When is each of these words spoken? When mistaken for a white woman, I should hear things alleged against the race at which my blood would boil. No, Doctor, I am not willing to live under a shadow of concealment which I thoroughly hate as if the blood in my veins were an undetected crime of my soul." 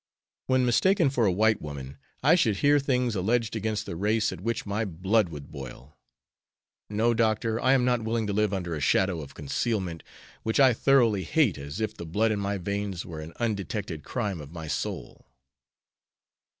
When 0.47 0.65
mistaken 0.65 1.11
for 1.11 1.27
a 1.27 1.31
white 1.31 1.61
woman, 1.61 1.99
I 2.23 2.33
should 2.33 2.55
hear 2.65 2.79
things 2.79 3.15
alleged 3.15 3.55
against 3.55 3.85
the 3.85 3.95
race 3.95 4.31
at 4.31 4.41
which 4.41 4.65
my 4.65 4.83
blood 4.83 5.29
would 5.29 5.51
boil. 5.51 5.95
No, 6.89 7.13
Doctor, 7.13 7.61
I 7.61 7.73
am 7.73 7.85
not 7.85 8.01
willing 8.03 8.25
to 8.25 8.33
live 8.33 8.51
under 8.51 8.73
a 8.73 8.79
shadow 8.81 9.21
of 9.21 9.35
concealment 9.35 10.01
which 10.41 10.59
I 10.59 10.73
thoroughly 10.73 11.23
hate 11.23 11.59
as 11.59 11.79
if 11.79 11.93
the 11.95 12.07
blood 12.07 12.31
in 12.31 12.39
my 12.39 12.57
veins 12.57 13.05
were 13.05 13.19
an 13.19 13.33
undetected 13.35 14.03
crime 14.03 14.41
of 14.41 14.51
my 14.51 14.65
soul." 14.67 15.27